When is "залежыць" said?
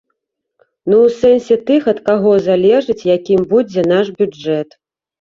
2.49-2.99